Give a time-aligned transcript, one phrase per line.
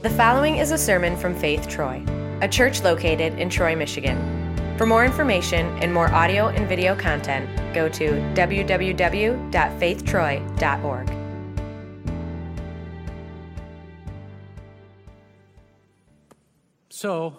[0.00, 2.04] The following is a sermon from Faith Troy,
[2.40, 4.16] a church located in Troy, Michigan.
[4.78, 11.08] For more information and more audio and video content, go to www.faithtroy.org.
[16.90, 17.36] So,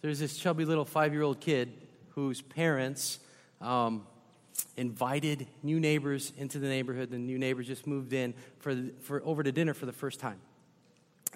[0.00, 1.74] there's this chubby little five year old kid
[2.14, 3.18] whose parents
[3.60, 4.06] um,
[4.78, 7.10] invited new neighbors into the neighborhood.
[7.10, 10.40] The new neighbors just moved in for, for over to dinner for the first time.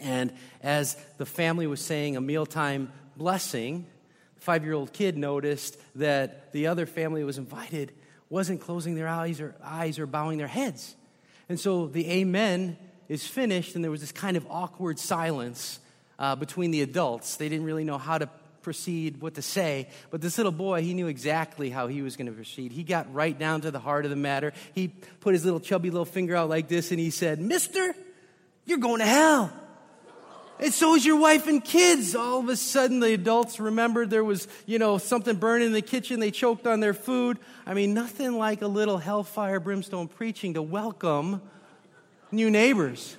[0.01, 0.33] And
[0.63, 3.87] as the family was saying a mealtime blessing,
[4.37, 7.93] the five year old kid noticed that the other family was invited
[8.29, 10.95] wasn't closing their eyes or, eyes or bowing their heads.
[11.49, 12.79] And so the amen
[13.09, 15.81] is finished, and there was this kind of awkward silence
[16.19, 17.37] uh, between the adults.
[17.37, 18.29] They didn't really know how to
[18.63, 19.89] proceed, what to say.
[20.11, 22.73] But this little boy, he knew exactly how he was going to proceed.
[22.73, 24.53] He got right down to the heart of the matter.
[24.75, 24.89] He
[25.21, 27.95] put his little chubby little finger out like this and he said, Mister,
[28.67, 29.53] you're going to hell.
[30.61, 32.15] And so is your wife and kids.
[32.15, 35.81] All of a sudden, the adults remembered there was, you know, something burning in the
[35.81, 36.21] kitchen.
[36.21, 37.39] They choked on their food.
[37.65, 41.41] I mean, nothing like a little hellfire brimstone preaching to welcome
[42.31, 43.17] new neighbors.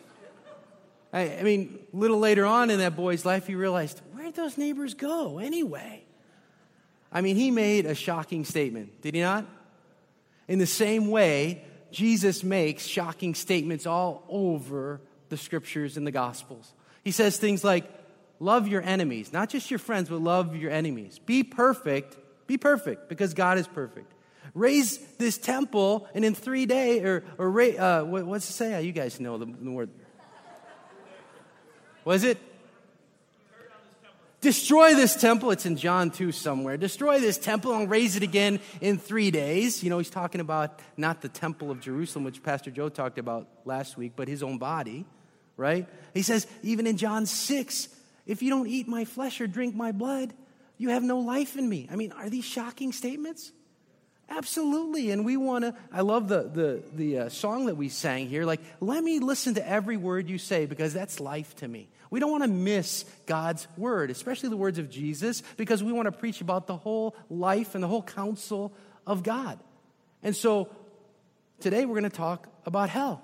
[1.11, 4.59] I, I mean, a little later on in that boy's life, he realized, where'd those
[4.59, 6.03] neighbors go anyway?
[7.11, 9.47] I mean, he made a shocking statement, did he not?
[10.47, 16.71] In the same way, Jesus makes shocking statements all over the scriptures and the gospels.
[17.03, 17.89] He says things like,
[18.39, 21.19] love your enemies, not just your friends, but love your enemies.
[21.19, 24.11] Be perfect, be perfect, because God is perfect.
[24.53, 28.81] Raise this temple, and in three days, or, or uh, what, what's it say?
[28.81, 29.89] You guys know the, the word.
[32.03, 32.37] Was it?
[34.41, 35.51] Destroy this temple.
[35.51, 36.75] It's in John 2 somewhere.
[36.75, 39.83] Destroy this temple and raise it again in three days.
[39.83, 43.47] You know, he's talking about not the temple of Jerusalem, which Pastor Joe talked about
[43.65, 45.05] last week, but his own body
[45.57, 45.87] right?
[46.13, 47.87] He says, even in John 6,
[48.25, 50.33] if you don't eat my flesh or drink my blood,
[50.77, 51.87] you have no life in me.
[51.91, 53.51] I mean, are these shocking statements?
[54.29, 55.11] Absolutely.
[55.11, 58.45] And we want to, I love the, the, the uh, song that we sang here.
[58.45, 61.89] Like, let me listen to every word you say because that's life to me.
[62.09, 66.07] We don't want to miss God's word, especially the words of Jesus, because we want
[66.07, 68.73] to preach about the whole life and the whole counsel
[69.05, 69.59] of God.
[70.23, 70.69] And so
[71.59, 73.21] today we're going to talk about hell.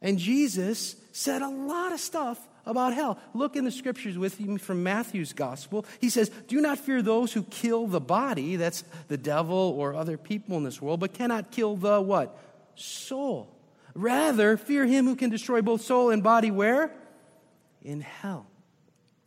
[0.00, 3.18] And Jesus said a lot of stuff about hell.
[3.34, 5.84] Look in the scriptures with me from Matthew's gospel.
[6.00, 10.16] He says, Do not fear those who kill the body, that's the devil or other
[10.16, 12.38] people in this world, but cannot kill the what?
[12.74, 13.50] Soul.
[13.94, 16.90] Rather, fear him who can destroy both soul and body where?
[17.82, 18.46] In hell.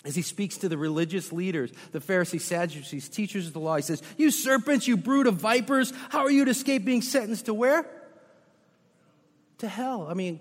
[0.03, 3.81] As he speaks to the religious leaders, the Pharisees, Sadducees, teachers of the law, he
[3.81, 7.53] says, You serpents, you brood of vipers, how are you to escape being sentenced to
[7.53, 7.85] where?
[9.59, 10.07] To hell.
[10.09, 10.39] I mean,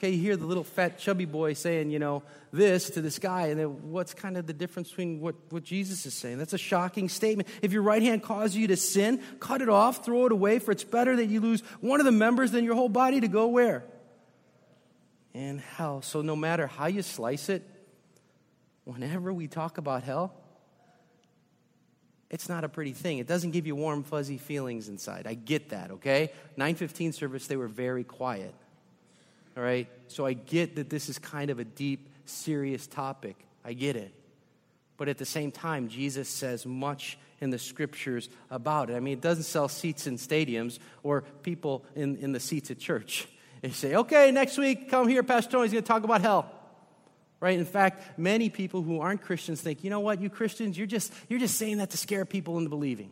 [0.00, 2.22] Okay, you hear the little fat chubby boy saying, you know,
[2.54, 6.06] this to this guy, and then what's kind of the difference between what, what Jesus
[6.06, 6.38] is saying?
[6.38, 7.50] That's a shocking statement.
[7.60, 10.70] If your right hand causes you to sin, cut it off, throw it away, for
[10.70, 13.48] it's better that you lose one of the members than your whole body to go
[13.48, 13.84] where?
[15.34, 16.00] In hell.
[16.00, 17.62] So no matter how you slice it,
[18.84, 20.32] whenever we talk about hell,
[22.30, 23.18] it's not a pretty thing.
[23.18, 25.26] It doesn't give you warm, fuzzy feelings inside.
[25.26, 26.32] I get that, okay?
[26.56, 28.54] 915 service, they were very quiet.
[29.60, 29.88] All right?
[30.08, 33.36] So I get that this is kind of a deep, serious topic.
[33.62, 34.10] I get it.
[34.96, 38.94] But at the same time, Jesus says much in the scriptures about it.
[38.94, 42.78] I mean, it doesn't sell seats in stadiums or people in, in the seats at
[42.78, 43.28] church.
[43.60, 46.50] They say, okay, next week, come here, Pastor Tony's going to talk about hell.
[47.40, 47.58] Right?
[47.58, 51.12] In fact, many people who aren't Christians think, you know what, you Christians, you're just,
[51.28, 53.10] you're just saying that to scare people into believing.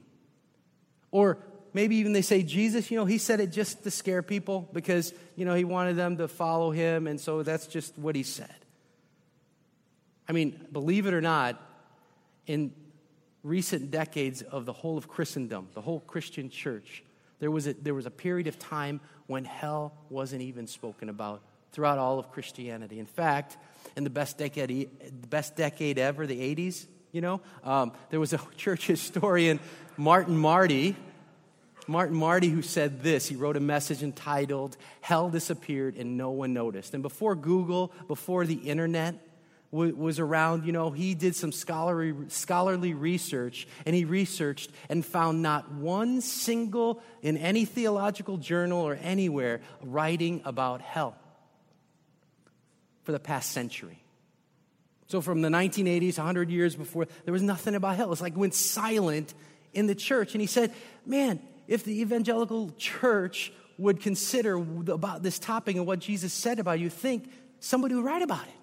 [1.11, 1.37] Or
[1.73, 5.13] maybe even they say Jesus, you know, he said it just to scare people because,
[5.37, 8.55] you know, he wanted them to follow him, and so that's just what he said.
[10.29, 11.61] I mean, believe it or not,
[12.47, 12.73] in
[13.43, 17.03] recent decades of the whole of Christendom, the whole Christian church,
[17.41, 21.43] there was a, there was a period of time when hell wasn't even spoken about
[21.73, 22.99] throughout all of Christianity.
[22.99, 23.57] In fact,
[23.97, 24.69] in the best decade,
[25.01, 29.61] the best decade ever, the 80s, you know, um, there was a church historian,
[29.97, 30.97] Martin Marty,
[31.89, 33.27] Martin Marty who said this.
[33.27, 36.95] He wrote a message entitled, Hell Disappeared and No One Noticed.
[36.95, 39.15] And before Google, before the internet
[39.71, 45.43] was around, you know, he did some scholarly, scholarly research and he researched and found
[45.43, 51.17] not one single, in any theological journal or anywhere, writing about hell
[53.03, 54.03] for the past century.
[55.07, 58.13] So from the 1980s, 100 years before, there was nothing about hell.
[58.13, 59.33] It's like went silent
[59.73, 60.35] in the church.
[60.35, 60.73] And he said,
[61.07, 64.57] man, if the evangelical church would consider
[64.91, 67.31] about this topic and what Jesus said about you, think
[67.61, 68.55] somebody would write about it.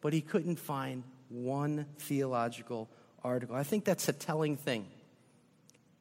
[0.00, 2.88] but he couldn't find one theological
[3.22, 3.54] article.
[3.54, 4.86] I think that's a telling thing.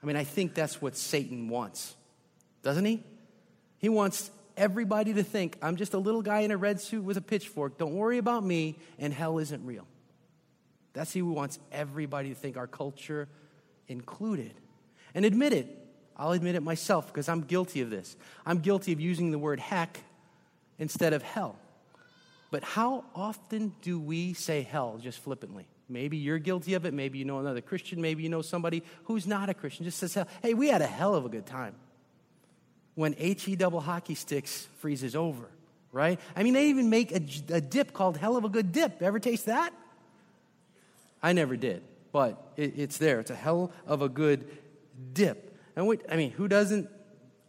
[0.02, 1.96] I mean, I think that's what Satan wants,
[2.64, 3.04] doesn't he?
[3.80, 7.18] He wants everybody to think, I'm just a little guy in a red suit with
[7.18, 7.78] a pitchfork.
[7.78, 9.86] Don't worry about me, and hell isn't real.
[10.94, 13.28] That's who wants everybody to think, our culture
[13.88, 14.54] included.
[15.14, 15.76] And admit it.
[16.20, 18.18] I'll admit it myself because I'm guilty of this.
[18.46, 20.02] I'm guilty of using the word heck
[20.78, 21.56] instead of hell.
[22.52, 25.66] But how often do we say hell just flippantly?
[25.88, 26.94] Maybe you're guilty of it.
[26.94, 28.02] Maybe you know another Christian.
[28.02, 29.86] Maybe you know somebody who's not a Christian.
[29.86, 30.28] Just says hell.
[30.42, 31.74] Hey, we had a hell of a good time.
[32.96, 35.50] When HE double hockey sticks freezes over,
[35.94, 36.20] right?
[36.36, 37.22] I mean, they even make a,
[37.54, 39.02] a dip called hell of a good dip.
[39.02, 39.74] Ever taste that?
[41.24, 41.82] I never did,
[42.12, 43.22] but it, it's there.
[43.22, 44.46] It's a hell of a good
[45.14, 45.49] dip.
[45.80, 46.90] And what, I mean, who doesn't?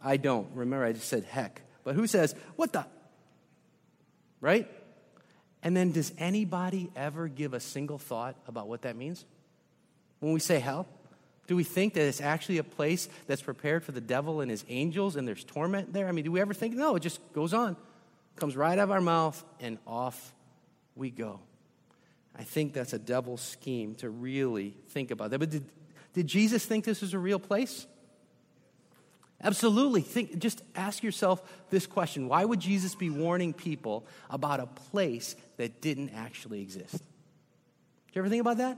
[0.01, 0.47] I don't.
[0.55, 1.63] Remember, I just said heck.
[1.83, 2.85] But who says, what the?
[4.39, 4.71] Right?
[5.61, 9.25] And then, does anybody ever give a single thought about what that means?
[10.21, 10.87] When we say hell,
[11.47, 14.63] do we think that it's actually a place that's prepared for the devil and his
[14.69, 16.07] angels and there's torment there?
[16.07, 16.73] I mean, do we ever think?
[16.73, 17.75] No, it just goes on,
[18.37, 20.33] comes right out of our mouth, and off
[20.95, 21.41] we go.
[22.33, 25.39] I think that's a devil's scheme to really think about that.
[25.39, 25.65] But did,
[26.13, 27.87] did Jesus think this was a real place?
[29.43, 30.01] Absolutely.
[30.01, 35.35] Think, just ask yourself this question Why would Jesus be warning people about a place
[35.57, 36.91] that didn't actually exist?
[36.91, 38.77] Did you ever think about that?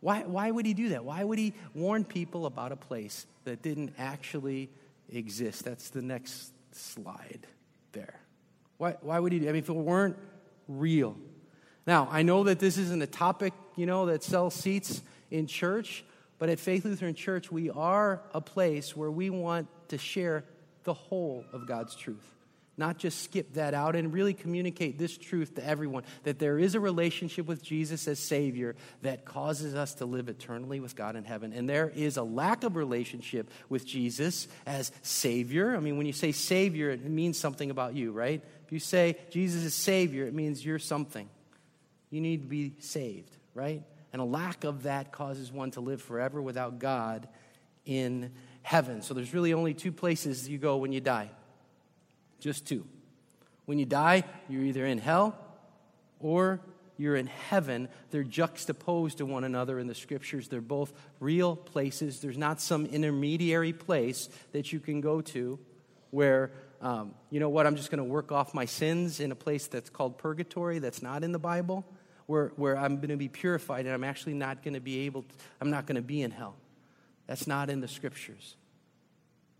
[0.00, 1.04] Why, why would he do that?
[1.04, 4.68] Why would he warn people about a place that didn't actually
[5.10, 5.64] exist?
[5.64, 7.46] That's the next slide
[7.92, 8.20] there.
[8.76, 10.16] Why, why would he do I mean, if it weren't
[10.68, 11.16] real.
[11.86, 16.04] Now, I know that this isn't a topic, you know, that sells seats in church,
[16.38, 20.44] but at Faith Lutheran Church, we are a place where we want to share
[20.84, 22.26] the whole of God's truth.
[22.78, 26.74] Not just skip that out and really communicate this truth to everyone that there is
[26.74, 31.24] a relationship with Jesus as Savior that causes us to live eternally with God in
[31.24, 31.54] heaven.
[31.54, 35.74] And there is a lack of relationship with Jesus as Savior.
[35.74, 38.44] I mean, when you say Savior, it means something about you, right?
[38.66, 41.30] If you say Jesus is Savior, it means you're something.
[42.10, 43.82] You need to be saved, right?
[44.12, 47.26] And a lack of that causes one to live forever without God
[47.86, 48.32] in
[48.66, 49.00] heaven.
[49.00, 51.30] So there's really only two places you go when you die.
[52.40, 52.84] Just two.
[53.64, 55.38] When you die, you're either in hell
[56.18, 56.60] or
[56.98, 57.88] you're in heaven.
[58.10, 60.48] They're juxtaposed to one another in the scriptures.
[60.48, 62.18] They're both real places.
[62.18, 65.60] There's not some intermediary place that you can go to
[66.10, 66.50] where,
[66.82, 69.68] um, you know what, I'm just going to work off my sins in a place
[69.68, 71.84] that's called purgatory that's not in the Bible
[72.26, 75.22] where, where I'm going to be purified and I'm actually not going to be able
[75.22, 76.56] to, I'm not going to be in hell.
[77.26, 78.56] That's not in the scriptures.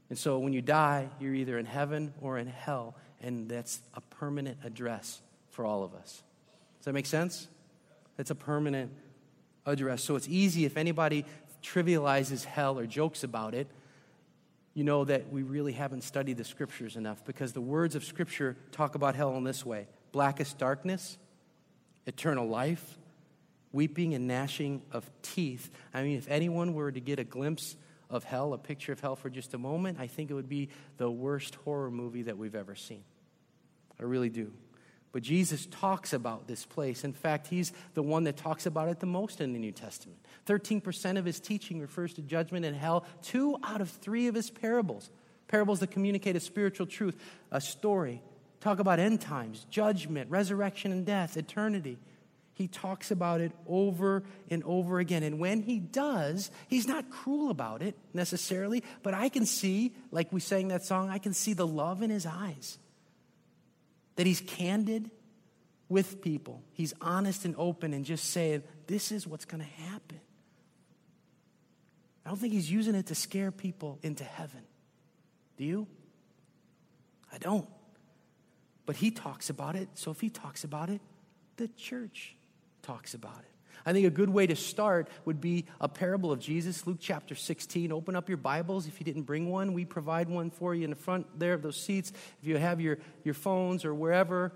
[0.08, 4.00] And so when you die, you're either in heaven or in hell, and that's a
[4.00, 5.20] permanent address
[5.50, 6.22] for all of us.
[6.78, 7.48] Does that make sense?
[8.16, 8.92] That's a permanent
[9.64, 10.02] address.
[10.02, 11.24] So it's easy if anybody
[11.62, 13.66] trivializes hell or jokes about it,
[14.74, 18.56] you know that we really haven't studied the scriptures enough because the words of scripture
[18.72, 21.18] talk about hell in this way blackest darkness,
[22.06, 22.96] eternal life,
[23.76, 25.70] weeping and gnashing of teeth.
[25.92, 27.76] I mean, if anyone were to get a glimpse
[28.08, 30.70] of hell, a picture of hell for just a moment, I think it would be
[30.96, 33.04] the worst horror movie that we've ever seen.
[34.00, 34.50] I really do.
[35.12, 37.04] But Jesus talks about this place.
[37.04, 40.18] In fact, he's the one that talks about it the most in the New Testament.
[40.46, 43.04] 13% of his teaching refers to judgment and hell.
[43.22, 45.10] Two out of three of his parables,
[45.48, 47.16] parables that communicate a spiritual truth,
[47.50, 48.22] a story,
[48.60, 51.98] talk about end times, judgment, resurrection and death, eternity.
[52.56, 55.22] He talks about it over and over again.
[55.22, 60.32] And when he does, he's not cruel about it necessarily, but I can see, like
[60.32, 62.78] we sang that song, I can see the love in his eyes.
[64.14, 65.10] That he's candid
[65.90, 66.62] with people.
[66.72, 70.22] He's honest and open and just saying, this is what's going to happen.
[72.24, 74.62] I don't think he's using it to scare people into heaven.
[75.58, 75.86] Do you?
[77.30, 77.68] I don't.
[78.86, 79.90] But he talks about it.
[79.92, 81.02] So if he talks about it,
[81.58, 82.34] the church
[82.86, 83.50] talks about it.
[83.84, 87.34] I think a good way to start would be a parable of Jesus, Luke chapter
[87.34, 87.92] 16.
[87.92, 88.86] Open up your Bibles.
[88.86, 91.62] If you didn't bring one, we provide one for you in the front there of
[91.62, 92.12] those seats.
[92.42, 94.52] If you have your, your phones or wherever,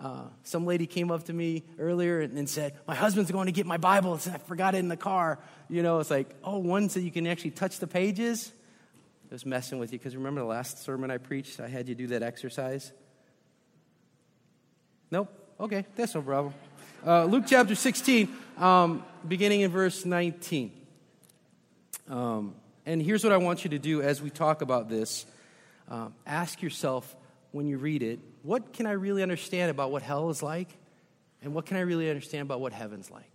[0.00, 3.52] uh, some lady came up to me earlier and, and, said, My husband's going to
[3.52, 4.14] get my Bible.
[4.14, 5.40] And I forgot it in the car.
[5.68, 8.52] You know, it's like, oh, one so you can actually touch the pages.
[9.28, 11.58] I was messing with you because remember the last sermon I preached?
[11.58, 12.92] I had you do that exercise.
[15.10, 15.34] Nope.
[15.58, 16.54] Okay, that's no problem.
[17.06, 20.72] Uh, Luke chapter 16, um, beginning in verse 19.
[22.08, 25.24] Um, and here's what I want you to do as we talk about this.
[25.88, 27.14] Uh, ask yourself
[27.52, 30.68] when you read it, what can I really understand about what hell is like?
[31.40, 33.30] And what can I really understand about what heaven's like?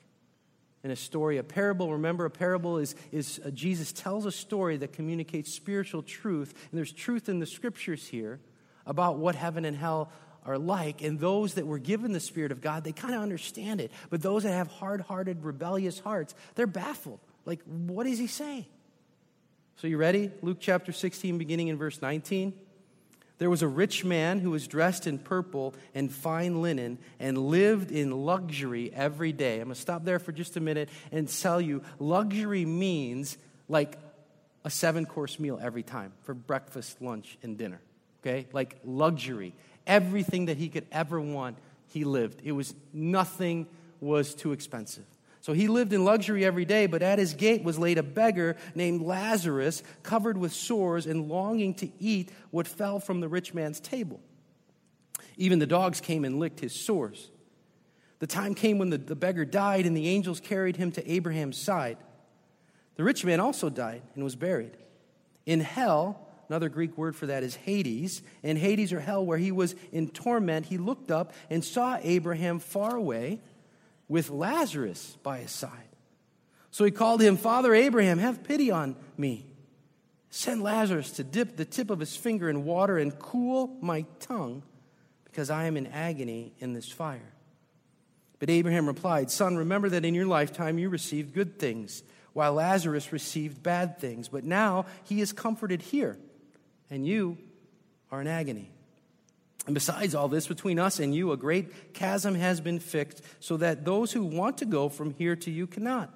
[0.84, 4.76] In a story, a parable, remember, a parable is, is uh, Jesus tells a story
[4.76, 6.54] that communicates spiritual truth.
[6.70, 8.42] And there's truth in the scriptures here
[8.86, 10.12] about what heaven and hell
[10.46, 11.02] are like.
[11.02, 13.92] And those that were given the Spirit of God, they kind of understand it.
[14.10, 17.20] But those that have hard hearted, rebellious hearts, they're baffled.
[17.46, 18.68] Like, what does he say?
[19.78, 20.32] So, you ready?
[20.42, 22.54] Luke chapter 16, beginning in verse 19.
[23.40, 27.92] There was a rich man who was dressed in purple and fine linen and lived
[27.92, 29.56] in luxury every day.
[29.56, 33.98] I'm going to stop there for just a minute and tell you luxury means like
[34.64, 37.82] a seven course meal every time for breakfast, lunch, and dinner.
[38.22, 38.48] Okay?
[38.54, 39.54] Like luxury.
[39.86, 42.42] Everything that he could ever want, he lived.
[42.44, 43.68] It was nothing
[44.00, 45.06] was too expensive.
[45.42, 48.56] So he lived in luxury every day, but at his gate was laid a beggar
[48.76, 53.82] named Lazarus, covered with sores and longing to eat what fell from the rich man's
[53.82, 54.22] table.
[55.36, 57.30] Even the dogs came and licked his sores.
[58.20, 61.58] The time came when the, the beggar died, and the angels carried him to Abraham's
[61.58, 61.98] side.
[62.96, 64.78] The rich man also died and was buried.
[65.46, 69.52] In hell, another Greek word for that is Hades, in Hades or hell, where he
[69.52, 73.42] was in torment, he looked up and saw Abraham far away
[74.08, 75.90] with Lazarus by his side.
[76.72, 79.46] So he called him, Father Abraham, have pity on me.
[80.30, 84.64] Send Lazarus to dip the tip of his finger in water and cool my tongue,
[85.26, 87.34] because I am in agony in this fire.
[88.40, 93.14] But Abraham replied, Son, remember that in your lifetime you received good things, while Lazarus
[93.14, 94.28] received bad things.
[94.28, 96.18] But now he is comforted here,
[96.90, 97.38] and you
[98.12, 98.70] are in agony.
[99.66, 103.58] And besides all this, between us and you, a great chasm has been fixed, so
[103.58, 106.14] that those who want to go from here to you cannot,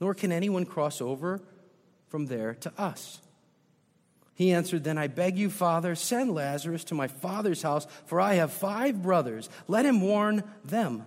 [0.00, 1.40] nor can anyone cross over
[2.08, 3.20] from there to us.
[4.34, 8.34] He answered, Then I beg you, Father, send Lazarus to my father's house, for I
[8.34, 9.48] have five brothers.
[9.68, 11.04] Let him warn them,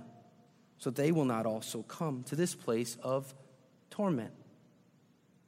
[0.79, 3.33] so they will not also come to this place of
[3.89, 4.31] torment.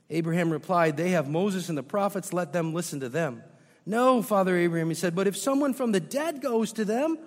[0.10, 3.44] Abraham replied, They have Moses and the prophets, let them listen to them.
[3.86, 7.18] No, Father Abraham, he said, but if someone from the dead goes to them,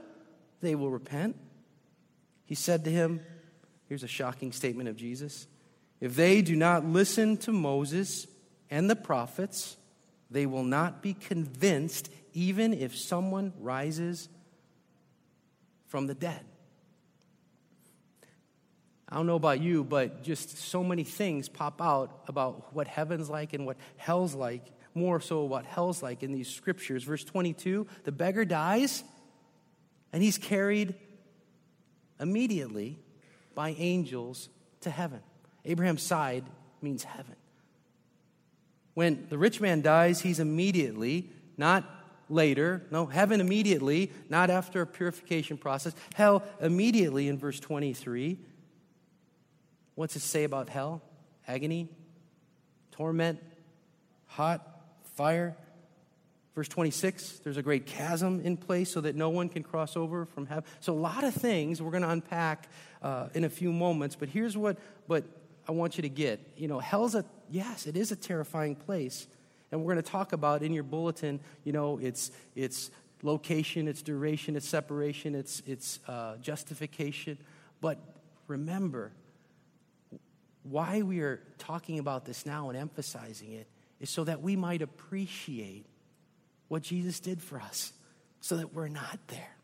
[0.60, 1.36] they will repent.
[2.44, 3.20] He said to him,
[3.88, 5.46] Here's a shocking statement of Jesus.
[6.00, 8.26] If they do not listen to Moses
[8.70, 9.76] and the prophets,
[10.30, 14.28] they will not be convinced, even if someone rises
[15.88, 16.44] from the dead.
[19.10, 23.28] I don't know about you, but just so many things pop out about what heaven's
[23.28, 24.64] like and what hell's like
[24.94, 27.04] more so what hell's like in these scriptures.
[27.04, 29.02] Verse 22 the beggar dies,
[30.12, 30.94] and he's carried
[32.20, 32.98] immediately
[33.54, 34.48] by angels
[34.82, 35.20] to heaven.
[35.64, 36.44] Abraham's side
[36.80, 37.36] means heaven.
[38.94, 41.84] When the rich man dies, he's immediately, not
[42.28, 48.38] later, no, heaven immediately, not after a purification process, hell immediately in verse 23.
[49.94, 51.02] What's it say about hell?
[51.46, 51.88] Agony,
[52.92, 53.42] torment,
[54.26, 54.66] hot
[55.14, 55.56] fire.
[56.54, 60.26] Verse 26, there's a great chasm in place so that no one can cross over
[60.26, 60.64] from heaven.
[60.80, 62.68] So, a lot of things we're going to unpack
[63.02, 65.24] uh, in a few moments, but here's what but
[65.68, 66.40] I want you to get.
[66.56, 69.26] You know, hell's a, yes, it is a terrifying place.
[69.70, 72.90] And we're going to talk about in your bulletin, you know, its, its
[73.22, 77.38] location, its duration, its separation, its, its uh, justification.
[77.80, 77.98] But
[78.48, 79.12] remember,
[80.62, 83.66] why we are talking about this now and emphasizing it
[84.00, 85.86] is so that we might appreciate
[86.68, 87.92] what Jesus did for us,
[88.40, 89.56] so that we're not there.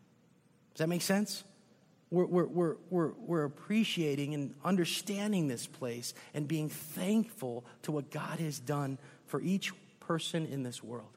[0.73, 1.43] Does that make sense?
[2.09, 8.39] We're, we're, we're, we're, appreciating and understanding this place and being thankful to what God
[8.39, 11.09] has done for each person in this world.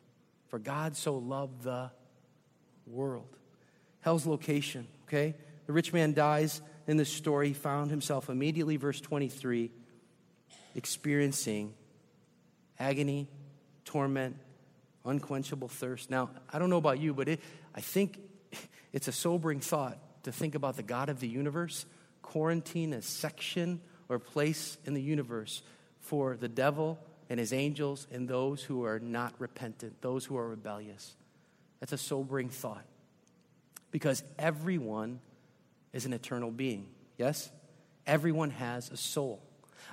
[0.49, 1.91] For God so loved the
[2.87, 3.37] world.
[4.01, 5.35] Hell's location, okay?
[5.67, 6.61] The rich man dies
[6.91, 7.49] in this story.
[7.49, 9.71] He found himself immediately, verse 23,
[10.75, 11.73] experiencing
[12.81, 13.29] agony,
[13.85, 14.37] torment,
[15.05, 16.11] unquenchable thirst.
[16.11, 17.41] Now, I don't know about you, but it,
[17.77, 18.19] I think
[18.93, 21.87] it's a sobering thought to think about the God of the universe
[22.23, 25.63] quarantine a section or place in the universe
[26.01, 30.49] for the devil and his angels and those who are not repentant, those who are
[30.49, 31.15] rebellious.
[31.79, 32.85] That's a sobering thought
[33.93, 35.21] because everyone
[35.93, 36.89] is an eternal being.
[37.17, 37.51] Yes?
[38.07, 39.43] Everyone has a soul.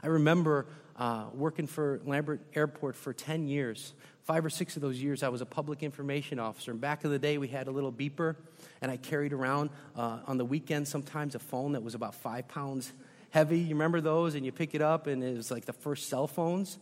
[0.03, 3.93] I remember uh, working for Lambert Airport for 10 years.
[4.23, 6.71] Five or six of those years, I was a public information officer.
[6.71, 8.35] And back in the day, we had a little beeper,
[8.81, 12.47] and I carried around uh, on the weekend sometimes a phone that was about five
[12.47, 12.91] pounds
[13.29, 13.59] heavy.
[13.59, 14.35] You remember those?
[14.35, 16.77] And you pick it up, and it was like the first cell phones.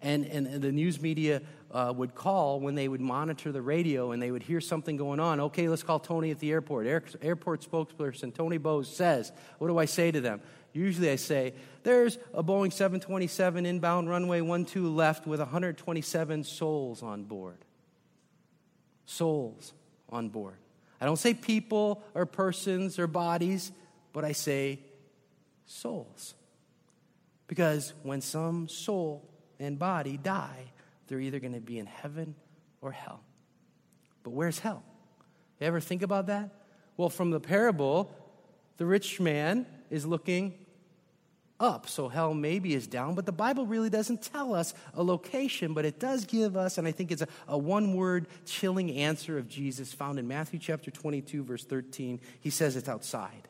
[0.00, 4.22] And, and the news media uh, would call when they would monitor the radio and
[4.22, 5.40] they would hear something going on.
[5.40, 6.86] Okay, let's call Tony at the airport.
[6.86, 10.40] Air, airport spokesperson Tony Bose says, What do I say to them?
[10.72, 17.24] Usually I say, There's a Boeing 727 inbound runway 12 left with 127 souls on
[17.24, 17.58] board.
[19.04, 19.74] Souls
[20.10, 20.56] on board.
[21.00, 23.72] I don't say people or persons or bodies,
[24.12, 24.80] but I say
[25.66, 26.34] souls.
[27.46, 29.27] Because when some soul
[29.58, 30.72] and body die,
[31.06, 32.34] they're either going to be in heaven
[32.80, 33.20] or hell.
[34.22, 34.82] But where's hell?
[35.60, 36.50] You ever think about that?
[36.96, 38.10] Well, from the parable,
[38.76, 40.54] the rich man is looking
[41.60, 41.88] up.
[41.88, 45.84] So hell maybe is down, but the Bible really doesn't tell us a location, but
[45.84, 49.48] it does give us, and I think it's a, a one word chilling answer of
[49.48, 52.20] Jesus found in Matthew chapter 22, verse 13.
[52.40, 53.47] He says it's outside.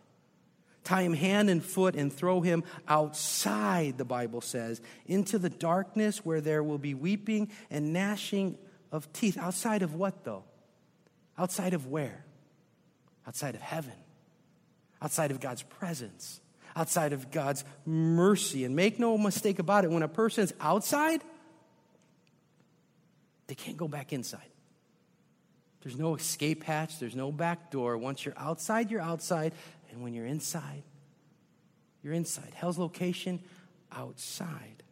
[0.89, 6.25] Tie him hand and foot and throw him outside, the Bible says, into the darkness
[6.25, 8.57] where there will be weeping and gnashing
[8.91, 9.37] of teeth.
[9.37, 10.45] Outside of what, though?
[11.37, 12.25] Outside of where?
[13.27, 13.93] Outside of heaven.
[15.03, 16.41] Outside of God's presence
[16.77, 18.65] outside of God's mercy.
[18.65, 21.21] And make no mistake about it, when a person's outside,
[23.49, 24.49] they can't go back inside.
[25.83, 27.97] There's no escape hatch, there's no back door.
[27.99, 29.53] Once you're outside, you're outside.
[29.99, 30.85] And when you're inside,
[32.05, 32.53] you're inside.
[32.55, 33.41] Hell's location,
[33.91, 34.85] outside.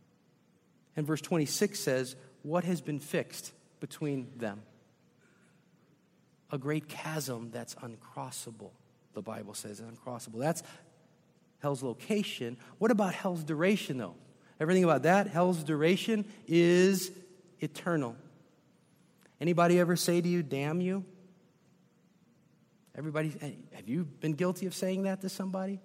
[0.96, 4.62] And verse 26 says, What has been fixed between them?
[6.50, 8.72] A great chasm that's uncrossable,
[9.14, 10.40] the Bible says, uncrossable.
[10.40, 10.64] That's
[11.60, 12.56] hell's location.
[12.78, 14.16] What about hell's duration, though?
[14.58, 15.28] Everything about that?
[15.28, 17.12] Hell's duration is
[17.60, 18.16] eternal.
[19.40, 21.04] Anybody ever say to you, damn you?
[22.96, 25.80] Everybody, eh, have you been guilty of saying that to somebody?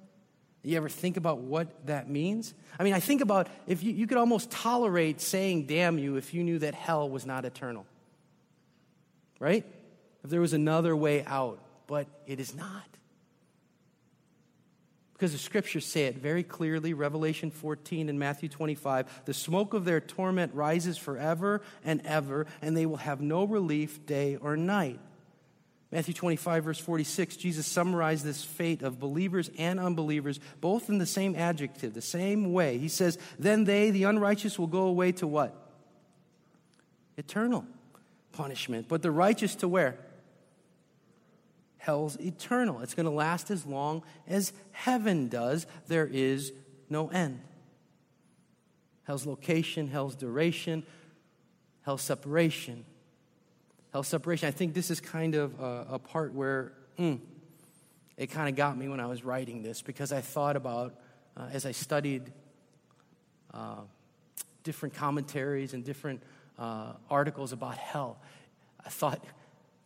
[0.63, 2.53] You ever think about what that means?
[2.79, 6.33] I mean, I think about if you, you could almost tolerate saying damn you if
[6.33, 7.85] you knew that hell was not eternal.
[9.39, 9.65] Right?
[10.23, 12.85] If there was another way out, but it is not.
[15.13, 19.25] Because the scriptures say it very clearly Revelation 14 and Matthew 25.
[19.25, 24.05] The smoke of their torment rises forever and ever, and they will have no relief
[24.05, 24.99] day or night.
[25.91, 31.05] Matthew 25, verse 46, Jesus summarized this fate of believers and unbelievers, both in the
[31.05, 32.77] same adjective, the same way.
[32.77, 35.53] He says, Then they, the unrighteous, will go away to what?
[37.17, 37.65] Eternal
[38.31, 38.87] punishment.
[38.87, 39.97] But the righteous to where?
[41.81, 42.79] hell's eternal.
[42.81, 45.65] It's going to last as long as heaven does.
[45.87, 46.53] There is
[46.91, 47.41] no end.
[49.03, 50.83] Hell's location, hell's duration,
[51.81, 52.85] hell's separation.
[53.91, 54.47] Hell's separation.
[54.47, 57.19] I think this is kind of a, a part where mm,
[58.17, 60.95] it kind of got me when I was writing this because I thought about,
[61.35, 62.31] uh, as I studied
[63.53, 63.81] uh,
[64.63, 66.23] different commentaries and different
[66.57, 68.17] uh, articles about hell,
[68.85, 69.23] I thought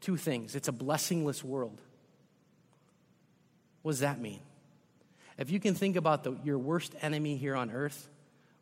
[0.02, 0.56] two things.
[0.56, 1.82] It's a blessingless world.
[3.82, 4.40] What does that mean?
[5.38, 8.08] If you can think about the, your worst enemy here on earth,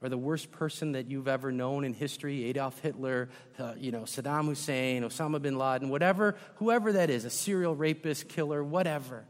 [0.03, 4.01] or the worst person that you've ever known in history, Adolf Hitler, uh, you know,
[4.01, 9.23] Saddam Hussein, Osama bin Laden, whatever, whoever that is, a serial rapist, killer, whatever,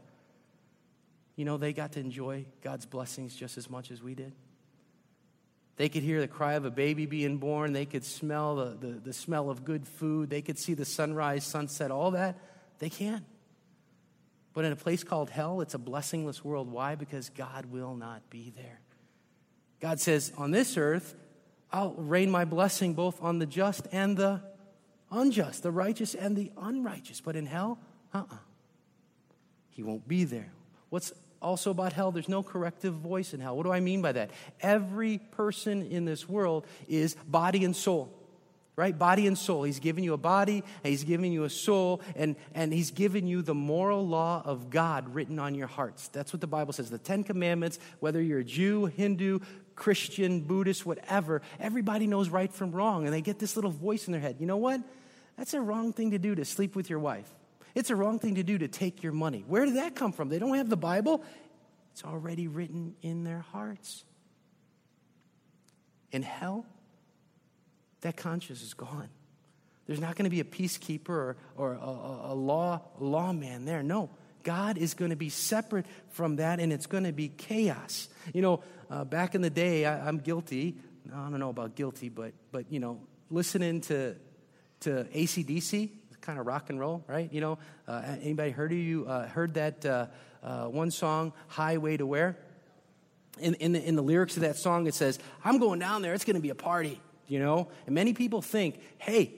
[1.36, 4.32] you know, they got to enjoy God's blessings just as much as we did.
[5.76, 7.72] They could hear the cry of a baby being born.
[7.72, 10.30] They could smell the, the, the smell of good food.
[10.30, 12.38] They could see the sunrise, sunset, all that.
[12.78, 13.24] They can't.
[14.52, 16.70] But in a place called hell, it's a blessingless world.
[16.70, 16.94] Why?
[16.94, 18.80] Because God will not be there.
[19.84, 21.14] God says, On this earth,
[21.70, 24.40] I'll rain my blessing both on the just and the
[25.10, 27.20] unjust, the righteous and the unrighteous.
[27.20, 27.78] But in hell,
[28.14, 28.34] uh uh-uh.
[28.34, 28.38] uh
[29.68, 30.50] He won't be there.
[30.88, 32.12] What's also about hell?
[32.12, 33.58] There's no corrective voice in hell.
[33.58, 34.30] What do I mean by that?
[34.62, 38.10] Every person in this world is body and soul
[38.76, 38.98] right?
[38.98, 39.62] Body and soul.
[39.62, 43.26] He's given you a body, and He's given you a soul, and, and He's given
[43.26, 46.08] you the moral law of God written on your hearts.
[46.08, 46.90] That's what the Bible says.
[46.90, 49.40] The Ten Commandments, whether you're a Jew, Hindu,
[49.76, 54.12] Christian, Buddhist, whatever, everybody knows right from wrong, and they get this little voice in
[54.12, 54.36] their head.
[54.38, 54.80] You know what?
[55.36, 57.28] That's a wrong thing to do to sleep with your wife.
[57.74, 59.44] It's a wrong thing to do to take your money.
[59.46, 60.28] Where did that come from?
[60.28, 61.24] They don't have the Bible.
[61.92, 64.04] It's already written in their hearts.
[66.12, 66.64] In hell,
[68.02, 69.08] that conscience is gone.
[69.86, 73.82] There's not going to be a peacekeeper or, or a, a law lawman there.
[73.82, 74.10] No,
[74.44, 78.08] God is going to be separate from that, and it's going to be chaos.
[78.32, 80.76] You know, uh, back in the day, I, am guilty.
[81.12, 84.14] I don't know about guilty, but but you know, listening to
[84.80, 87.32] to ACDC, kind of rock and roll, right?
[87.32, 90.06] You know, uh, anybody heard of you uh, heard that uh,
[90.42, 92.38] uh, one song, "Highway to Where"?
[93.40, 96.14] In, in the, in the lyrics of that song, it says, "I'm going down there.
[96.14, 97.68] It's going to be a party." you know?
[97.86, 99.32] And many people think, hey,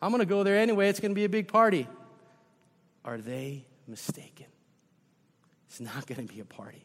[0.00, 1.88] I'm going to go there anyway, it's going to be a big party.
[3.04, 4.46] Are they mistaken?
[5.68, 6.84] It's not going to be a party.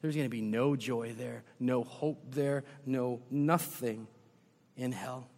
[0.00, 4.06] There's going to be no joy there, no hope there, no nothing
[4.76, 5.28] in hell.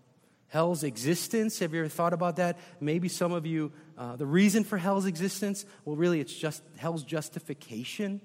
[0.48, 2.58] Hell's existence, have you ever thought about that?
[2.80, 7.02] Maybe some of you, uh, the reason for hell's existence, well, really, it's just hell's
[7.02, 8.20] justification.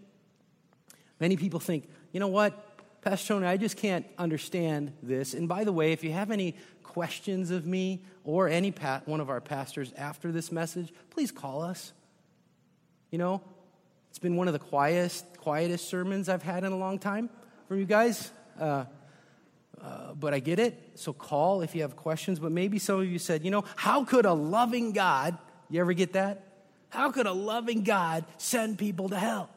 [1.20, 5.34] Many people think, you know what, Pastor Tony, I just can't understand this.
[5.34, 9.20] And by the way, if you have any questions of me or any pa- one
[9.20, 11.94] of our pastors after this message, please call us.
[13.12, 13.42] You know,
[14.10, 17.30] it's been one of the quietest, quietest sermons I've had in a long time
[17.68, 18.32] from you guys.
[18.60, 18.86] Uh,
[19.82, 20.92] uh, but I get it.
[20.96, 22.40] So call if you have questions.
[22.40, 25.38] But maybe some of you said, you know, how could a loving God,
[25.70, 26.48] you ever get that?
[26.90, 29.50] How could a loving God send people to hell?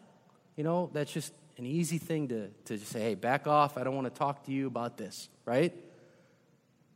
[0.57, 3.77] You know, that's just an easy thing to, to just say, hey, back off.
[3.77, 5.73] I don't want to talk to you about this, right?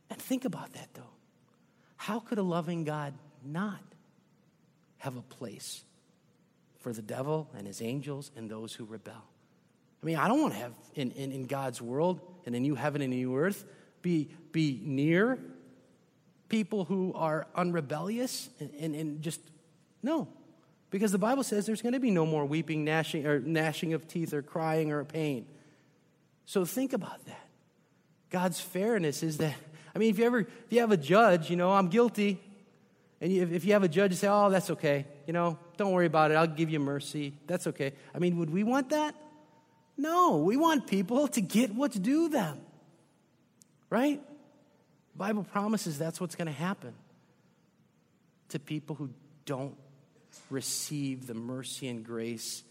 [0.09, 1.03] And think about that, though.
[1.97, 3.13] How could a loving God
[3.45, 3.81] not
[4.97, 5.83] have a place
[6.79, 9.23] for the devil and his angels and those who rebel?
[10.01, 12.75] I mean, I don't want to have in, in, in God's world and a new
[12.75, 13.65] heaven and a new earth
[14.01, 15.39] be, be near
[16.47, 19.41] people who are unrebellious and, and, and just,
[20.01, 20.27] no.
[20.89, 24.07] Because the Bible says there's going to be no more weeping, gnashing, or gnashing of
[24.07, 25.45] teeth, or crying, or pain.
[26.45, 27.47] So think about that.
[28.31, 29.53] God's fairness is that,
[29.93, 32.41] I mean, if you ever, if you have a judge, you know, I'm guilty,
[33.21, 36.31] and if you have a judge, say, oh, that's okay, you know, don't worry about
[36.31, 37.93] it, I'll give you mercy, that's okay.
[38.15, 39.13] I mean, would we want that?
[39.95, 42.59] No, we want people to get what's due them,
[43.91, 44.19] right?
[45.11, 46.95] The Bible promises that's what's going to happen
[48.47, 49.11] to people who
[49.45, 49.77] don't
[50.49, 52.63] receive the mercy and grace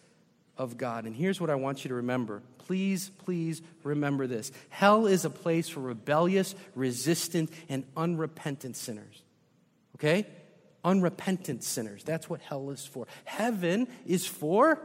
[0.57, 1.05] of God.
[1.05, 2.43] And here's what I want you to remember.
[2.67, 4.51] Please, please remember this.
[4.71, 9.23] Hell is a place for rebellious, resistant, and unrepentant sinners.
[9.95, 10.27] Okay?
[10.85, 12.05] Unrepentant sinners.
[12.05, 13.07] That's what hell is for.
[13.25, 14.81] Heaven is for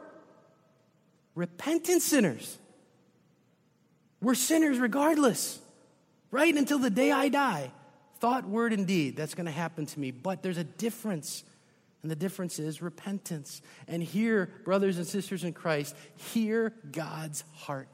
[1.35, 2.57] repentant sinners.
[4.21, 5.59] We're sinners regardless,
[6.31, 6.55] right?
[6.55, 7.71] Until the day I die.
[8.19, 9.17] Thought, word, and deed.
[9.17, 10.11] That's going to happen to me.
[10.11, 11.43] But there's a difference
[12.03, 13.61] and the difference is repentance.
[13.87, 17.87] And hear, brothers and sisters in Christ, hear God's heart.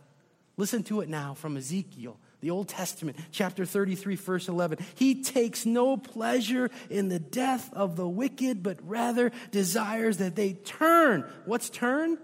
[0.58, 4.80] Listen to it now from Ezekiel, the Old Testament, chapter 33, verse 11.
[4.96, 10.54] He takes no pleasure in the death of the wicked, but rather desires that they
[10.54, 11.26] turn.
[11.46, 12.18] What's turn?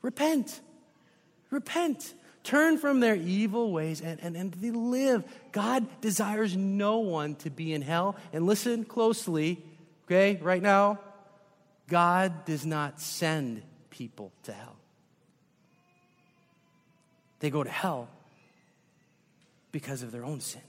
[0.00, 0.60] Repent.
[1.50, 2.14] Repent.
[2.44, 5.22] Turn from their evil ways and, and, and they live.
[5.52, 8.16] God desires no one to be in hell.
[8.32, 9.62] And listen closely
[10.12, 10.98] Okay, right now,
[11.88, 14.76] God does not send people to hell.
[17.40, 18.08] They go to hell
[19.72, 20.62] because of their own sin,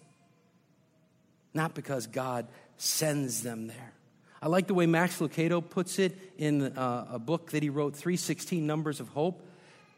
[1.54, 3.94] not because God sends them there.
[4.42, 7.96] I like the way Max Lucado puts it in uh, a book that he wrote,
[7.96, 9.46] 316 Numbers of Hope.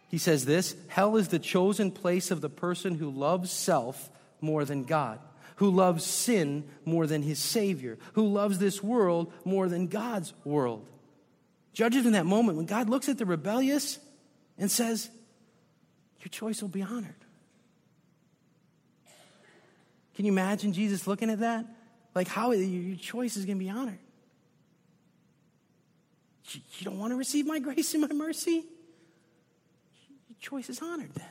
[0.09, 4.09] He says this Hell is the chosen place of the person who loves self
[4.41, 5.19] more than God
[5.57, 10.85] who loves sin more than his Savior, who loves this world more than God's world.
[11.73, 13.99] Judges in that moment when God looks at the rebellious
[14.57, 15.09] and says,
[16.19, 17.15] Your choice will be honored.
[20.15, 21.65] Can you imagine Jesus looking at that?
[22.13, 23.99] Like, how your choice is going to be honored?
[26.53, 28.63] You don't want to receive my grace and my mercy?
[30.29, 31.25] Your choice is honored then.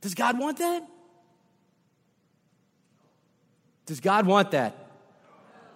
[0.00, 0.86] Does God want that?
[3.86, 4.76] Does God want that?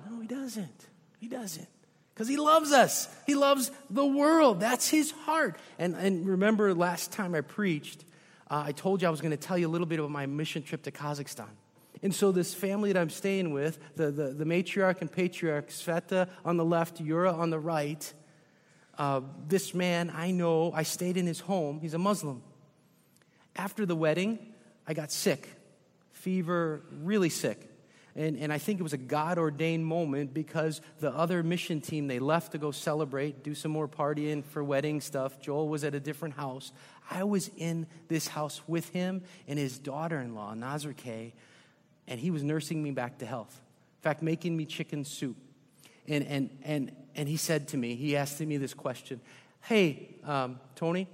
[0.08, 0.86] No, He doesn't.
[1.18, 1.68] He doesn't.
[2.14, 4.60] Because He loves us, He loves the world.
[4.60, 5.56] That's His heart.
[5.78, 8.04] And, and remember, last time I preached,
[8.50, 10.26] uh, I told you I was going to tell you a little bit about my
[10.26, 11.48] mission trip to Kazakhstan.
[12.02, 16.28] And so, this family that I'm staying with, the, the, the matriarch and patriarch, Sveta
[16.44, 18.12] on the left, Yura on the right,
[18.98, 21.80] uh, this man I know, I stayed in his home.
[21.80, 22.42] He's a Muslim.
[23.54, 24.38] After the wedding,
[24.86, 25.48] I got sick,
[26.12, 27.70] fever, really sick.
[28.14, 32.06] And, and I think it was a God ordained moment because the other mission team,
[32.06, 35.38] they left to go celebrate, do some more partying for wedding stuff.
[35.38, 36.72] Joel was at a different house.
[37.10, 41.34] I was in this house with him and his daughter in law, Nazar K,
[42.06, 43.60] and he was nursing me back to health.
[43.98, 45.36] In fact, making me chicken soup.
[46.08, 49.20] And, and, and, and he said to me, he asked me this question
[49.62, 51.08] Hey, um, Tony,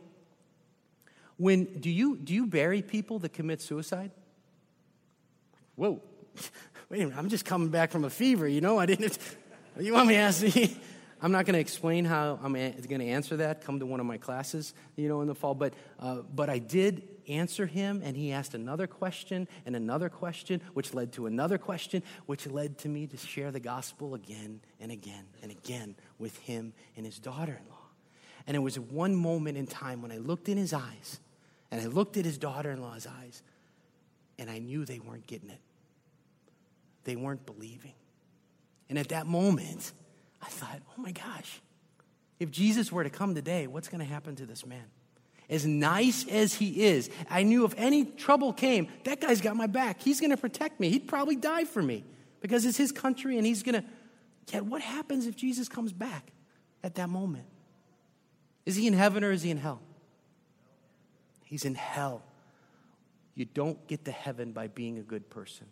[1.38, 4.10] when, do, you, do you bury people that commit suicide?
[5.76, 6.02] Whoa
[6.92, 8.78] wait a minute, I'm just coming back from a fever, you know?
[8.78, 9.18] I didn't,
[9.80, 10.76] you want me to ask me?
[11.22, 13.64] I'm not going to explain how I'm going to answer that.
[13.64, 15.54] Come to one of my classes, you know, in the fall.
[15.54, 20.60] But, uh, but I did answer him, and he asked another question and another question,
[20.74, 24.90] which led to another question, which led to me to share the gospel again and
[24.90, 27.78] again and again with him and his daughter in law.
[28.48, 31.20] And it was one moment in time when I looked in his eyes,
[31.70, 33.44] and I looked at his daughter in law's eyes,
[34.40, 35.60] and I knew they weren't getting it.
[37.04, 37.94] They weren't believing.
[38.88, 39.92] And at that moment,
[40.42, 41.60] I thought, oh my gosh,
[42.40, 44.84] if Jesus were to come today, what's going to happen to this man?
[45.48, 49.66] As nice as he is, I knew if any trouble came, that guy's got my
[49.66, 50.00] back.
[50.00, 50.88] He's going to protect me.
[50.88, 52.04] He'd probably die for me
[52.40, 53.84] because it's his country and he's going to.
[54.52, 56.32] Yet, what happens if Jesus comes back
[56.82, 57.44] at that moment?
[58.66, 59.80] Is he in heaven or is he in hell?
[61.44, 62.22] He's in hell.
[63.34, 65.66] You don't get to heaven by being a good person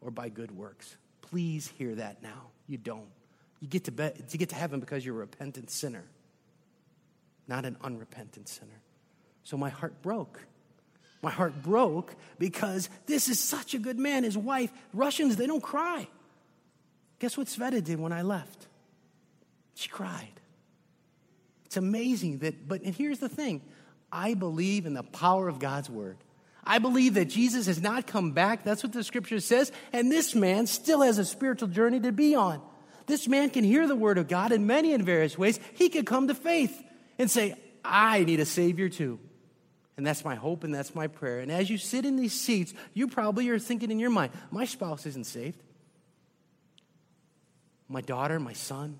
[0.00, 0.96] or by good works.
[1.22, 2.50] Please hear that now.
[2.66, 3.08] You don't.
[3.60, 6.04] You get to, be, you get to heaven because you're a repentant sinner,
[7.46, 8.80] not an unrepentant sinner.
[9.44, 10.40] So my heart broke.
[11.22, 14.24] My heart broke because this is such a good man.
[14.24, 16.08] His wife, Russians, they don't cry.
[17.18, 18.66] Guess what Sveta did when I left?
[19.74, 20.40] She cried.
[21.66, 23.60] It's amazing that, but and here's the thing
[24.10, 26.16] I believe in the power of God's word.
[26.64, 28.64] I believe that Jesus has not come back.
[28.64, 29.72] That's what the scripture says.
[29.92, 32.60] And this man still has a spiritual journey to be on.
[33.06, 35.58] This man can hear the word of God in many and various ways.
[35.74, 36.82] He could come to faith
[37.18, 39.18] and say, I need a Savior too.
[39.96, 41.40] And that's my hope and that's my prayer.
[41.40, 44.64] And as you sit in these seats, you probably are thinking in your mind, my
[44.64, 45.62] spouse isn't saved.
[47.88, 48.98] My daughter, my son,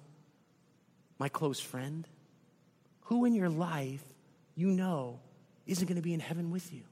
[1.18, 2.06] my close friend.
[3.02, 4.04] Who in your life
[4.54, 5.20] you know
[5.66, 6.82] isn't going to be in heaven with you?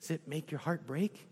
[0.00, 1.26] Does it make your heart break?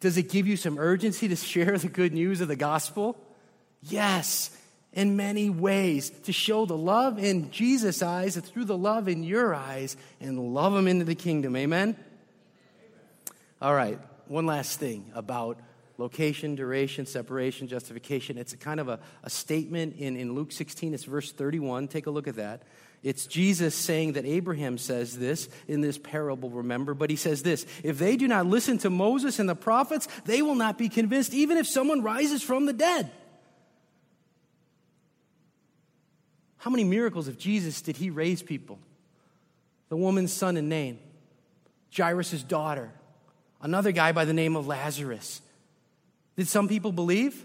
[0.00, 3.16] Does it give you some urgency to share the good news of the gospel?
[3.82, 4.50] Yes,
[4.92, 9.22] in many ways, to show the love in Jesus' eyes and through the love in
[9.22, 11.54] your eyes and love them into the kingdom.
[11.56, 11.96] Amen?
[13.62, 15.60] All right, one last thing about
[15.98, 18.38] location, duration, separation, justification.
[18.38, 21.88] It's a kind of a, a statement in, in Luke 16, it's verse 31.
[21.88, 22.62] Take a look at that.
[23.02, 27.64] It's Jesus saying that Abraham says this in this parable, remember, but he says this
[27.82, 31.32] If they do not listen to Moses and the prophets, they will not be convinced,
[31.32, 33.10] even if someone rises from the dead.
[36.58, 38.78] How many miracles of Jesus did he raise people?
[39.88, 40.98] The woman's son in Nain,
[41.96, 42.92] Jairus' daughter,
[43.62, 45.40] another guy by the name of Lazarus.
[46.36, 47.44] Did some people believe?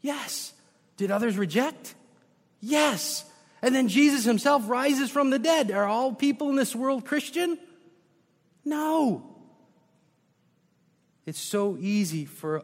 [0.00, 0.54] Yes.
[0.96, 1.94] Did others reject?
[2.60, 3.29] Yes.
[3.62, 5.70] And then Jesus himself rises from the dead.
[5.70, 7.58] Are all people in this world Christian?
[8.64, 9.26] No.
[11.26, 12.62] It's so easy for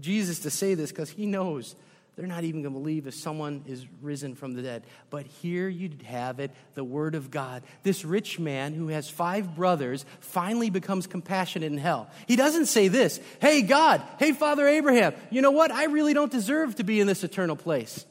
[0.00, 1.76] Jesus to say this because he knows
[2.18, 4.82] they're not even going to believe if someone is risen from the dead.
[5.08, 7.62] But here you have it the Word of God.
[7.84, 12.10] This rich man who has five brothers finally becomes compassionate in hell.
[12.26, 15.70] He doesn't say this Hey, God, hey, Father Abraham, you know what?
[15.70, 18.04] I really don't deserve to be in this eternal place.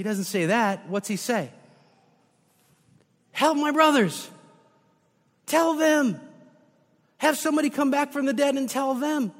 [0.00, 0.88] He doesn't say that.
[0.88, 1.50] What's he say?
[3.32, 4.30] Help my brothers.
[5.44, 6.18] Tell them.
[7.18, 9.30] Have somebody come back from the dead and tell them.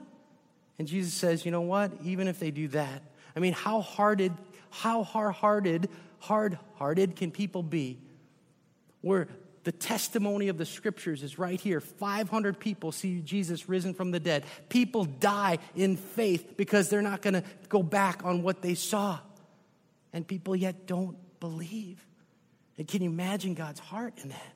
[0.78, 1.92] And Jesus says, you know what?
[2.04, 3.00] Even if they do that,
[3.34, 4.34] I mean, how hearted,
[4.68, 7.96] how hard-hearted, hard-hearted can people be?
[9.00, 9.28] Where
[9.64, 11.80] the testimony of the scriptures is right here.
[11.80, 14.44] 500 people see Jesus risen from the dead.
[14.68, 19.20] People die in faith because they're not going to go back on what they saw
[20.12, 22.04] and people yet don't believe.
[22.78, 24.52] And can you imagine God's heart in that?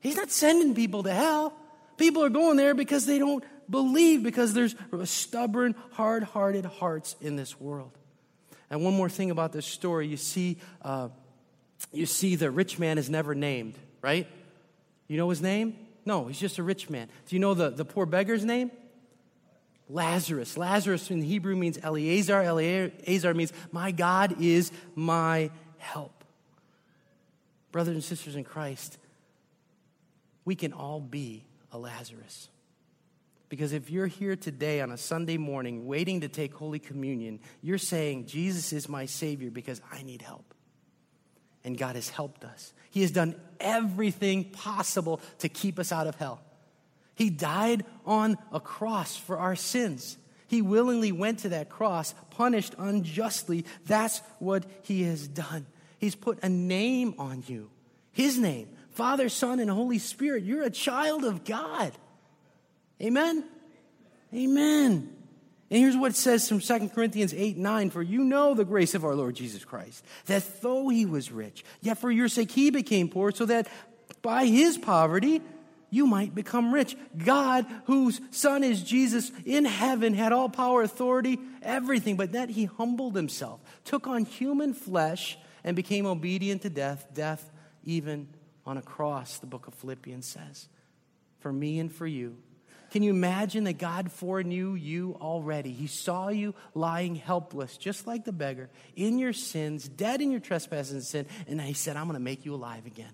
[0.00, 1.52] He's not sending people to hell.
[1.96, 7.36] People are going there because they don't believe, because there's stubborn, hard hearted hearts in
[7.36, 7.92] this world.
[8.70, 11.08] And one more thing about this story you see, uh,
[11.92, 14.26] you see the rich man is never named, right?
[15.08, 15.76] You know his name?
[16.04, 17.08] No, he's just a rich man.
[17.26, 18.70] Do you know the, the poor beggar's name?
[19.88, 20.56] Lazarus.
[20.56, 22.42] Lazarus in Hebrew means Eleazar.
[22.42, 26.24] Eleazar means, My God is my help.
[27.72, 28.98] Brothers and sisters in Christ,
[30.44, 32.48] we can all be a Lazarus.
[33.48, 37.78] Because if you're here today on a Sunday morning waiting to take Holy Communion, you're
[37.78, 40.54] saying, Jesus is my Savior because I need help.
[41.64, 42.72] And God has helped us.
[42.90, 46.40] He has done everything possible to keep us out of hell.
[47.18, 50.16] He died on a cross for our sins.
[50.46, 53.64] He willingly went to that cross, punished unjustly.
[53.86, 55.66] That's what he has done.
[55.98, 57.70] He's put a name on you
[58.12, 60.44] His name Father, Son, and Holy Spirit.
[60.44, 61.90] You're a child of God.
[63.02, 63.44] Amen?
[64.32, 65.12] Amen.
[65.70, 68.94] And here's what it says from 2 Corinthians 8 9 For you know the grace
[68.94, 72.70] of our Lord Jesus Christ, that though he was rich, yet for your sake he
[72.70, 73.66] became poor, so that
[74.22, 75.42] by his poverty
[75.90, 76.96] you might become rich.
[77.16, 82.66] God, whose Son is Jesus in heaven, had all power, authority, everything, but that he
[82.66, 87.50] humbled himself, took on human flesh, and became obedient to death, death
[87.84, 88.28] even
[88.64, 90.68] on a cross, the book of Philippians says,
[91.40, 92.36] for me and for you.
[92.90, 95.72] Can you imagine that God foreknew you already?
[95.72, 100.40] He saw you lying helpless, just like the beggar, in your sins, dead in your
[100.40, 103.12] trespasses and sin, and He said, I'm going to make you alive again.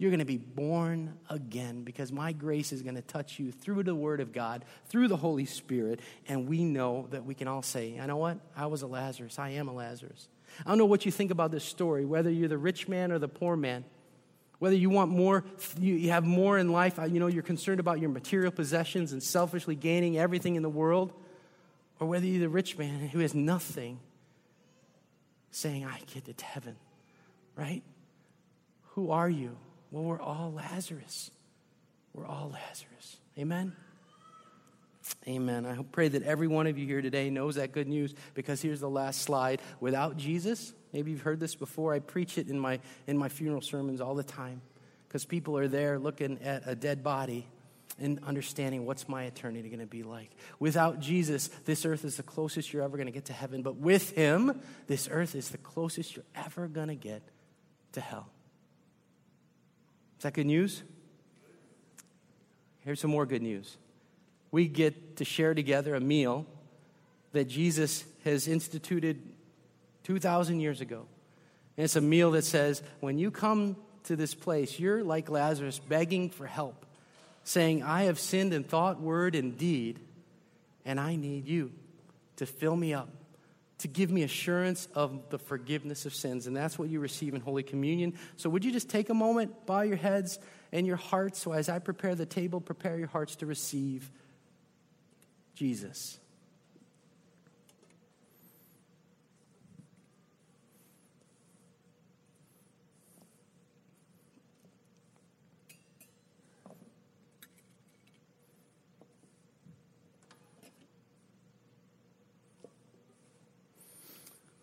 [0.00, 3.82] You're going to be born again because my grace is going to touch you through
[3.82, 6.00] the Word of God, through the Holy Spirit.
[6.26, 8.38] And we know that we can all say, I know what?
[8.56, 9.38] I was a Lazarus.
[9.38, 10.28] I am a Lazarus.
[10.64, 13.18] I don't know what you think about this story, whether you're the rich man or
[13.18, 13.84] the poor man.
[14.58, 15.44] Whether you want more,
[15.78, 19.22] you have more in life, uh, you know, you're concerned about your material possessions and
[19.22, 21.12] selfishly gaining everything in the world,
[21.98, 24.00] or whether you're the rich man who has nothing,
[25.50, 26.76] saying, I get to heaven,
[27.54, 27.82] right?
[28.94, 29.58] Who are you?
[29.90, 31.30] Well, we're all Lazarus.
[32.14, 33.16] We're all Lazarus.
[33.38, 33.74] Amen?
[35.26, 35.66] Amen.
[35.66, 38.80] I pray that every one of you here today knows that good news because here's
[38.80, 39.60] the last slide.
[39.80, 41.94] Without Jesus, maybe you've heard this before.
[41.94, 44.60] I preach it in my, in my funeral sermons all the time
[45.08, 47.46] because people are there looking at a dead body
[47.98, 50.30] and understanding what's my eternity going to be like.
[50.58, 53.62] Without Jesus, this earth is the closest you're ever going to get to heaven.
[53.62, 57.22] But with Him, this earth is the closest you're ever going to get
[57.92, 58.28] to hell.
[60.20, 60.82] Is that good news?
[62.80, 63.78] Here's some more good news.
[64.50, 66.44] We get to share together a meal
[67.32, 69.22] that Jesus has instituted
[70.02, 71.06] 2,000 years ago.
[71.78, 75.78] And it's a meal that says, when you come to this place, you're like Lazarus
[75.78, 76.84] begging for help,
[77.42, 80.00] saying, I have sinned in thought, word, and deed,
[80.84, 81.72] and I need you
[82.36, 83.08] to fill me up
[83.80, 86.46] to give me assurance of the forgiveness of sins.
[86.46, 88.14] And that's what you receive in Holy Communion.
[88.36, 90.38] So, would you just take a moment, bow your heads
[90.72, 91.40] and your hearts?
[91.40, 94.10] So, as I prepare the table, prepare your hearts to receive
[95.54, 96.19] Jesus.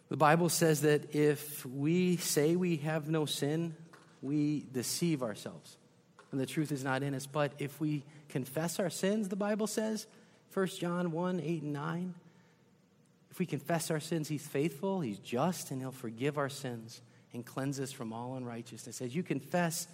[0.09, 3.75] The Bible says that if we say we have no sin,
[4.21, 5.77] we deceive ourselves.
[6.31, 7.25] And the truth is not in us.
[7.25, 10.07] But if we confess our sins, the Bible says,
[10.53, 12.13] 1 John 1 8 and 9,
[13.31, 17.01] if we confess our sins, He's faithful, He's just, and He'll forgive our sins
[17.33, 19.01] and cleanse us from all unrighteousness.
[19.01, 19.87] As you confess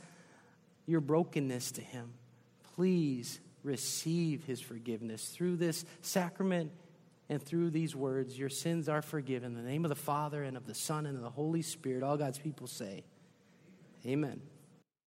[0.86, 2.13] your brokenness to Him,
[2.76, 6.71] please receive His forgiveness through this sacrament
[7.30, 9.58] and through these words, your sins are forgiven.
[9.58, 12.04] In the name of the Father, and of the Son, and of the Holy Spirit,
[12.04, 13.04] all God's people say,
[14.06, 14.42] Amen.